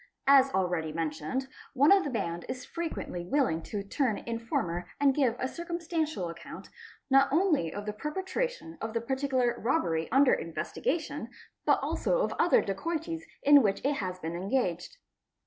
As 0.25 0.49
already 0.55 0.91
mentioned, 0.91 1.47
one 1.75 1.91
of 1.91 2.03
the 2.03 2.09
band 2.09 2.43
is 2.49 2.65
frequently 2.65 3.23
willing 3.23 3.61
to 3.61 3.83
turn 3.83 4.17
informer 4.17 4.87
and 4.99 5.13
give 5.13 5.35
a 5.37 5.47
circumstantial 5.47 6.27
account, 6.27 6.69
not 7.11 7.31
only 7.31 7.71
of 7.71 7.85
the 7.85 7.93
perpetration 7.93 8.79
of 8.81 8.93
the 8.95 9.01
particular 9.01 9.53
robbery 9.59 10.11
under 10.11 10.33
investigation, 10.33 11.29
but 11.65 11.77
also 11.83 12.21
of 12.23 12.33
other 12.39 12.63
dacoities 12.63 13.21
in 13.43 13.61
which 13.61 13.79
it 13.85 13.97
has 13.97 14.17
been 14.17 14.35
engaged. 14.35 14.97